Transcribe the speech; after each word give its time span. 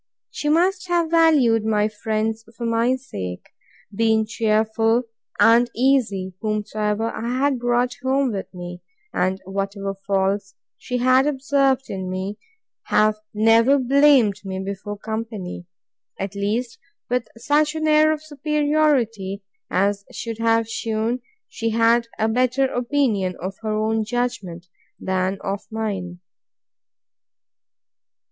She 0.31 0.49
must 0.49 0.87
have 0.87 1.11
valued 1.11 1.63
my 1.63 1.87
friends 1.87 2.43
for 2.57 2.65
my 2.65 2.95
sake; 2.95 3.49
been 3.93 4.25
cheerful 4.25 5.03
and 5.39 5.69
easy, 5.75 6.33
whomsoever 6.41 7.11
I 7.11 7.29
had 7.37 7.59
brought 7.59 7.97
home 8.01 8.31
with 8.31 8.51
me; 8.51 8.81
and, 9.13 9.39
whatever 9.45 9.93
faults 9.93 10.55
she 10.79 10.97
had 10.97 11.27
observed 11.27 11.87
in 11.87 12.09
me, 12.09 12.39
have 12.85 13.17
never 13.31 13.77
blamed 13.77 14.43
me 14.43 14.57
before 14.63 14.97
company; 14.97 15.67
at 16.19 16.33
least, 16.33 16.79
with 17.07 17.27
such 17.37 17.75
an 17.75 17.87
air 17.87 18.11
of 18.11 18.23
superiority, 18.23 19.43
as 19.69 20.03
should 20.11 20.39
have 20.39 20.67
shewn 20.67 21.21
she 21.47 21.69
had 21.69 22.07
a 22.17 22.27
better 22.27 22.65
opinion 22.65 23.35
of 23.39 23.55
her 23.61 23.69
own 23.77 24.03
judgment, 24.03 24.65
than 24.99 25.37
of 25.41 25.61
mine. 25.69 26.21